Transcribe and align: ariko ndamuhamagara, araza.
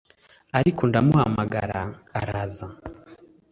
ariko 0.59 0.81
ndamuhamagara, 0.89 1.81
araza. 2.19 2.67